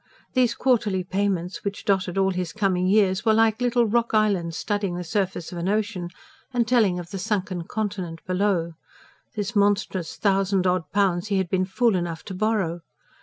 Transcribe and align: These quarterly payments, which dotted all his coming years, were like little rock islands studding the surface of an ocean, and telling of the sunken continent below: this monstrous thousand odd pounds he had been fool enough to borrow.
These 0.33 0.55
quarterly 0.55 1.03
payments, 1.03 1.63
which 1.63 1.85
dotted 1.85 2.17
all 2.17 2.31
his 2.31 2.53
coming 2.53 2.87
years, 2.87 3.23
were 3.23 3.35
like 3.35 3.61
little 3.61 3.85
rock 3.85 4.15
islands 4.15 4.57
studding 4.57 4.95
the 4.95 5.03
surface 5.03 5.51
of 5.51 5.59
an 5.59 5.69
ocean, 5.69 6.09
and 6.51 6.67
telling 6.67 6.97
of 6.97 7.11
the 7.11 7.19
sunken 7.19 7.65
continent 7.65 8.25
below: 8.25 8.73
this 9.35 9.55
monstrous 9.55 10.15
thousand 10.15 10.65
odd 10.65 10.91
pounds 10.91 11.27
he 11.27 11.37
had 11.37 11.51
been 11.51 11.65
fool 11.65 11.95
enough 11.95 12.23
to 12.25 12.33
borrow. 12.33 12.81